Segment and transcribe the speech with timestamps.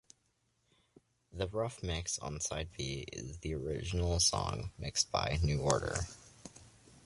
[1.31, 6.07] The "Rough Mix" on side B is the original song mixed by New Order.